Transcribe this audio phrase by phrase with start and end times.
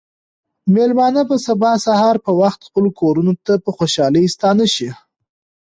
[0.73, 4.89] مېلمانه به سبا سهار په وخت خپلو کورونو ته په خوشحالۍ ستانه شي.